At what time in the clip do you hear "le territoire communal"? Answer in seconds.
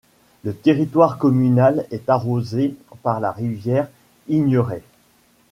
0.43-1.85